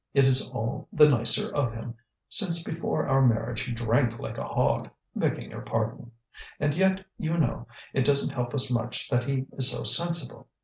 It 0.15 0.25
is 0.25 0.49
all 0.49 0.87
the 0.91 1.07
nicer 1.07 1.53
of 1.53 1.73
him, 1.73 1.93
since 2.27 2.63
before 2.63 3.05
our 3.05 3.21
marriage 3.21 3.61
he 3.61 3.71
drank 3.71 4.17
like 4.17 4.39
a 4.39 4.47
hog, 4.47 4.89
begging 5.15 5.51
your 5.51 5.61
pardon. 5.61 6.09
And 6.59 6.73
yet, 6.73 7.05
you 7.19 7.37
know, 7.37 7.67
it 7.93 8.03
doesn't 8.03 8.33
help 8.33 8.55
us 8.55 8.71
much 8.71 9.07
that 9.09 9.25
he 9.25 9.45
is 9.51 9.69
so 9.69 9.83
sensible. 9.83 10.47